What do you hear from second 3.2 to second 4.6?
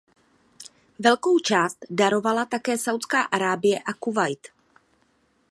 Arábie a Kuvajt.